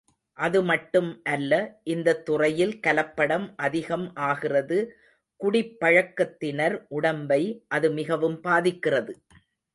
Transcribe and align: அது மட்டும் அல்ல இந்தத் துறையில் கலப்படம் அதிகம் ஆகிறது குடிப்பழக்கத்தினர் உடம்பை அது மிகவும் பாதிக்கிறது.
அது 0.37 0.59
மட்டும் 0.63 1.21
அல்ல 1.23 1.51
இந்தத் 1.83 2.25
துறையில் 2.25 2.73
கலப்படம் 2.79 3.45
அதிகம் 3.57 4.07
ஆகிறது 4.21 4.79
குடிப்பழக்கத்தினர் 5.39 6.77
உடம்பை 6.89 7.41
அது 7.67 7.91
மிகவும் 7.91 8.41
பாதிக்கிறது. 8.41 9.15